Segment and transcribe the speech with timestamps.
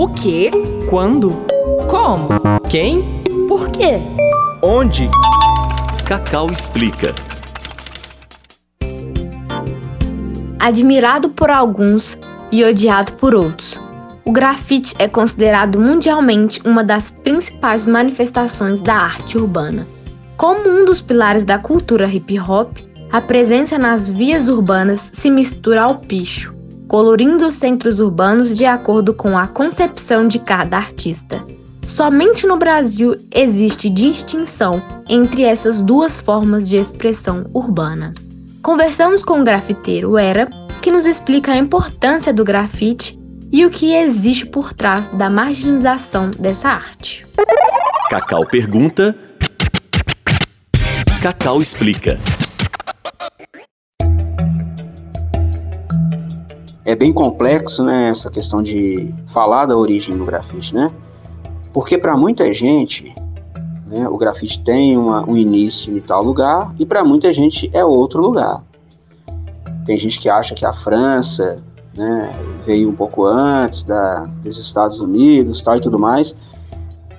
[0.00, 0.52] O quê?
[0.88, 1.30] Quando?
[1.88, 2.28] Como?
[2.70, 3.24] Quem?
[3.48, 3.98] Por quê?
[4.62, 5.10] Onde?
[6.06, 7.12] Cacau explica.
[10.56, 12.16] Admirado por alguns
[12.52, 13.76] e odiado por outros,
[14.24, 19.84] o grafite é considerado mundialmente uma das principais manifestações da arte urbana.
[20.36, 22.78] Como um dos pilares da cultura hip hop,
[23.10, 26.56] a presença nas vias urbanas se mistura ao picho,
[26.88, 31.44] colorindo os centros urbanos de acordo com a concepção de cada artista.
[31.86, 38.12] Somente no Brasil existe distinção entre essas duas formas de expressão urbana.
[38.62, 40.48] Conversamos com o grafiteiro Era,
[40.82, 43.18] que nos explica a importância do grafite
[43.50, 47.26] e o que existe por trás da marginalização dessa arte.
[48.10, 49.14] Cacau pergunta.
[51.20, 52.18] Cacau explica.
[56.88, 60.90] É bem complexo, né, essa questão de falar da origem do grafite, né?
[61.70, 63.14] Porque para muita gente,
[63.86, 67.84] né, o grafite tem uma, um início em tal lugar e para muita gente é
[67.84, 68.64] outro lugar.
[69.84, 71.62] Tem gente que acha que a França
[71.94, 72.32] né,
[72.64, 76.34] veio um pouco antes da, dos Estados Unidos tal, e tudo mais,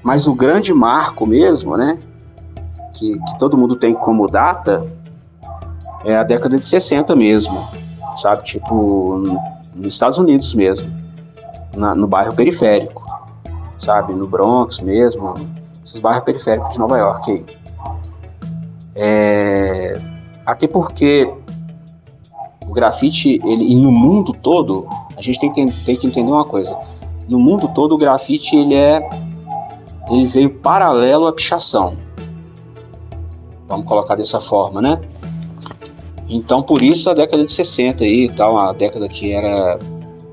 [0.00, 1.98] mas o grande marco mesmo, né,
[2.94, 4.86] que, que todo mundo tem como data,
[6.04, 7.68] é a década de 60 mesmo,
[8.22, 8.44] sabe?
[8.44, 9.20] Tipo,
[9.76, 10.90] nos Estados Unidos mesmo,
[11.76, 13.04] na, no bairro periférico,
[13.78, 14.14] sabe?
[14.14, 15.34] No Bronx mesmo,
[15.84, 17.44] esses bairros periféricos de Nova York aí.
[18.94, 20.00] É,
[20.44, 21.30] até porque
[22.66, 26.44] o grafite, ele, e no mundo todo, a gente tem que, tem que entender uma
[26.44, 26.76] coisa.
[27.28, 29.08] No mundo todo, o grafite, ele é,
[30.10, 31.96] ele veio paralelo à pichação.
[33.68, 35.00] Vamos colocar dessa forma, né?
[36.28, 39.78] Então, por isso a década de 60 aí e tal, uma década que era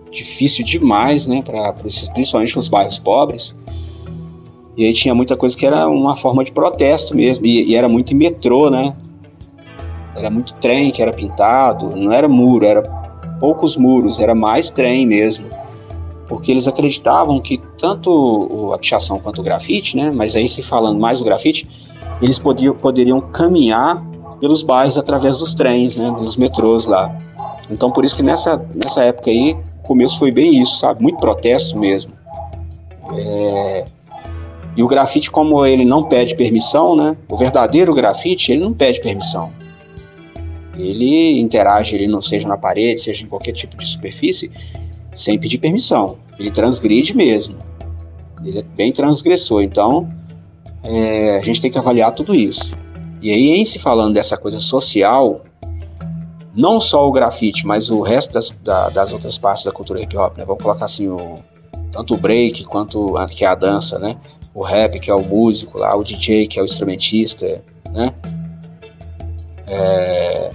[0.09, 3.59] difícil demais, né, para principalmente nos bairros pobres.
[4.75, 7.87] E aí tinha muita coisa que era uma forma de protesto mesmo, e, e, era
[7.87, 8.95] muito em metrô, né?
[10.15, 12.81] Era muito trem que era pintado, não era muro, era
[13.39, 15.47] poucos muros, era mais trem mesmo.
[16.27, 20.11] Porque eles acreditavam que tanto a pichação quanto o grafite, né?
[20.13, 21.67] Mas aí se falando mais do grafite,
[22.21, 24.03] eles podiam, poderiam caminhar
[24.39, 27.15] pelos bairros através dos trens, né, dos metrôs lá.
[27.69, 31.01] Então por isso que nessa, nessa época aí, o começo foi bem isso, sabe?
[31.01, 32.13] Muito protesto mesmo.
[33.15, 33.85] É...
[34.75, 37.15] E o grafite, como ele não pede permissão, né?
[37.29, 39.51] O verdadeiro grafite, ele não pede permissão.
[40.75, 44.51] Ele interage, ele não seja na parede, seja em qualquer tipo de superfície,
[45.13, 46.17] sem pedir permissão.
[46.39, 47.55] Ele transgride mesmo.
[48.43, 49.61] Ele é bem transgressor.
[49.61, 50.09] Então,
[50.83, 52.75] é, a gente tem que avaliar tudo isso.
[53.23, 55.41] E aí, em se falando dessa coisa social,
[56.53, 60.17] não só o grafite, mas o resto das, da, das outras partes da cultura hip
[60.17, 60.43] hop, né?
[60.43, 61.35] Vamos colocar assim, o,
[61.89, 64.17] tanto o break quanto a, que é a dança, né?
[64.53, 67.63] O rap, que é o músico lá, o DJ, que é o instrumentista,
[67.93, 68.13] né?
[69.67, 70.51] É,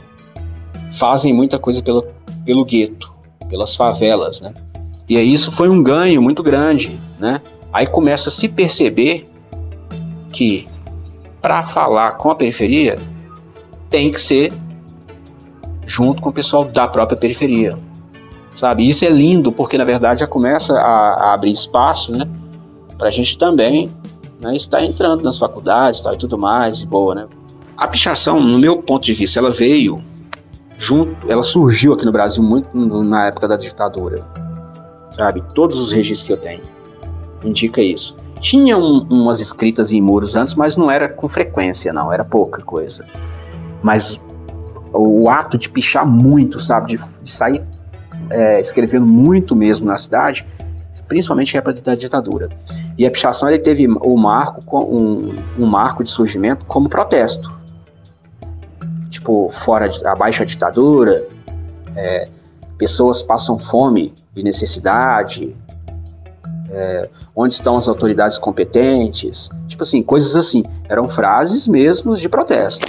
[0.91, 2.07] fazem muita coisa pelo,
[2.45, 3.15] pelo gueto,
[3.49, 4.53] pelas favelas, né?
[5.09, 7.41] E aí isso foi um ganho muito grande, né?
[7.73, 9.27] Aí começa a se perceber
[10.31, 10.67] que
[11.41, 12.99] para falar com a periferia,
[13.89, 14.53] tem que ser
[15.87, 17.79] junto com o pessoal da própria periferia.
[18.55, 18.89] Sabe?
[18.89, 22.29] Isso é lindo porque na verdade já começa a, a abrir espaço, né,
[22.99, 23.91] para a gente também
[24.41, 27.27] né, estar entrando nas faculdades tal, e tudo mais, e boa, né?
[27.77, 30.03] A pichação, no meu ponto de vista, ela veio
[30.77, 34.27] junto, ela surgiu aqui no Brasil muito na época da ditadura,
[35.11, 35.43] sabe?
[35.55, 36.63] Todos os registros que eu tenho
[37.45, 38.17] indica isso.
[38.41, 42.63] Tinha um, umas escritas em muros antes, mas não era com frequência, não, era pouca
[42.63, 43.05] coisa.
[43.83, 44.21] Mas
[44.93, 47.63] o ato de pichar muito, sabe, de, de sair
[48.31, 50.47] é, escrevendo muito mesmo na cidade,
[51.07, 52.49] principalmente época da ditadura.
[52.97, 57.57] E a pichação ele teve o marco um, um marco de surgimento como protesto,
[59.09, 61.27] tipo fora abaixo da ditadura,
[61.97, 62.29] é,
[62.77, 65.57] pessoas passam fome e necessidade,
[66.71, 70.65] é, onde estão as autoridades competentes, tipo assim, coisas assim.
[70.89, 72.87] Eram frases mesmo de protesto.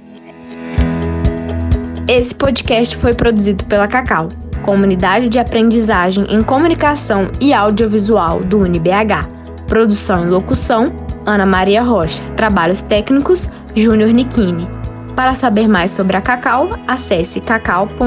[2.08, 4.30] Esse podcast foi produzido pela Cacau,
[4.64, 9.28] Comunidade de Aprendizagem em Comunicação e Audiovisual do UniBH.
[9.68, 10.92] Produção e locução,
[11.26, 12.24] Ana Maria Rocha.
[12.36, 14.68] Trabalhos técnicos, Júnior Nikini.
[15.16, 18.00] Para saber mais sobre a Cacau, acesse cacau.unibh.br.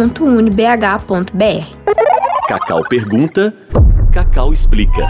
[2.49, 3.55] Cacau pergunta,
[4.13, 5.09] Cacau explica.